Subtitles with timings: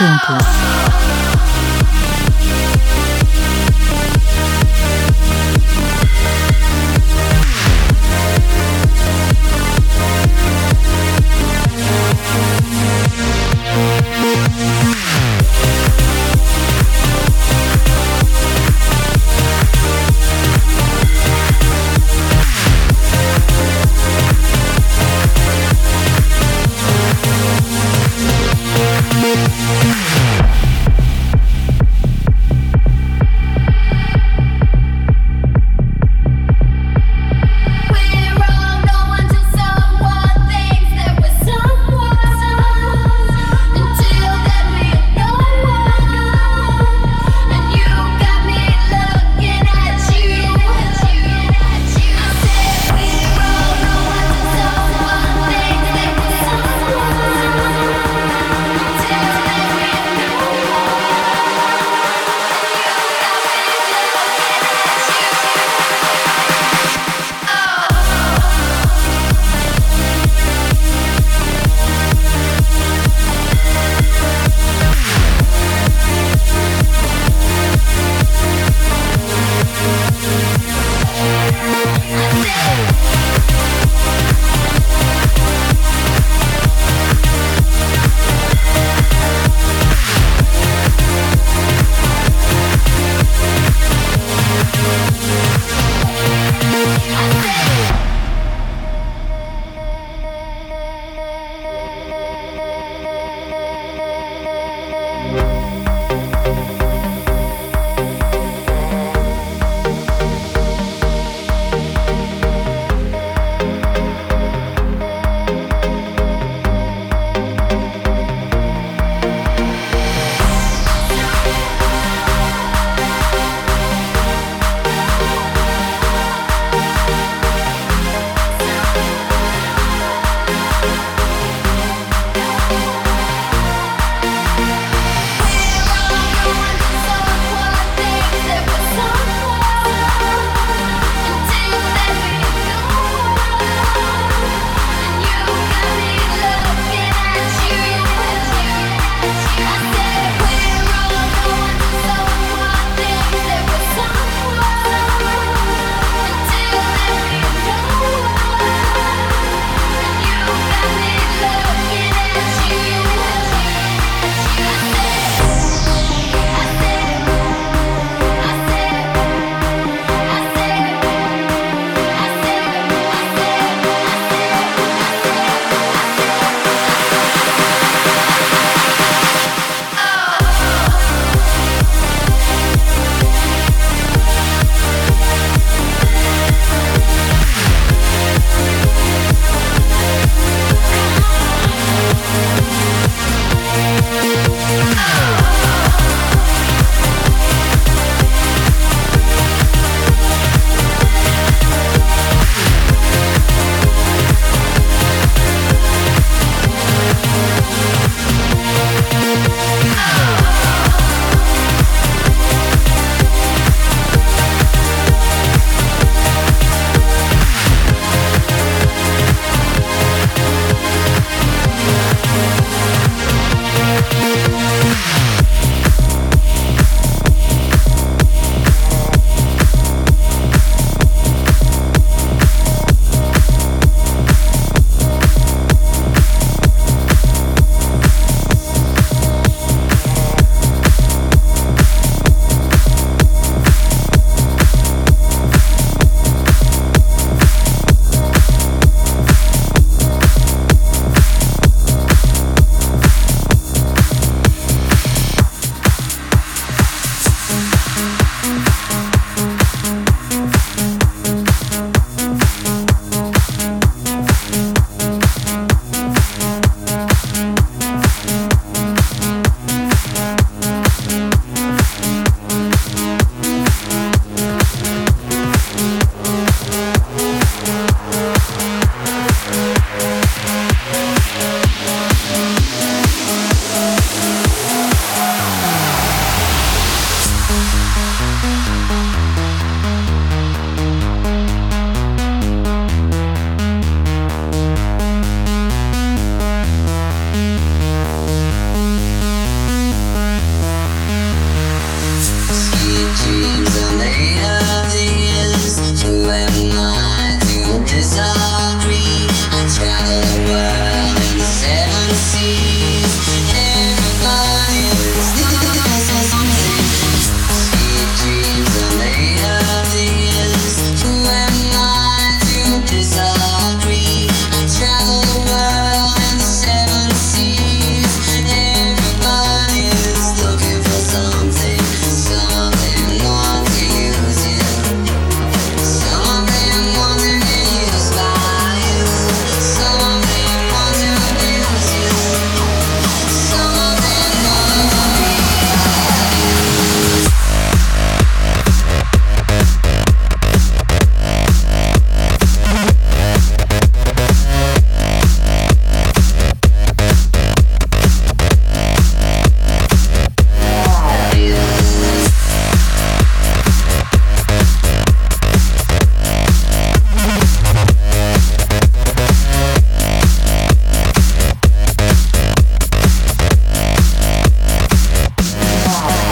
[0.00, 0.79] 永不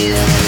[0.00, 0.39] you.